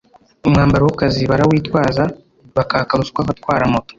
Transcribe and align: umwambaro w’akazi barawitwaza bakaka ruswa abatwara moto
umwambaro 0.45 0.83
w’akazi 0.85 1.21
barawitwaza 1.31 2.03
bakaka 2.55 2.99
ruswa 2.99 3.19
abatwara 3.23 3.63
moto 3.73 3.89